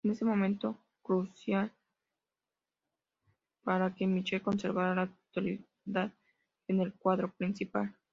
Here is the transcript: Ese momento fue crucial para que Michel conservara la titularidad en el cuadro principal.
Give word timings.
Ese 0.03 0.25
momento 0.25 0.79
fue 1.03 1.25
crucial 1.25 1.71
para 3.63 3.93
que 3.93 4.07
Michel 4.07 4.41
conservara 4.41 4.95
la 4.95 5.05
titularidad 5.07 6.11
en 6.67 6.79
el 6.81 6.91
cuadro 6.95 7.31
principal. 7.35 7.95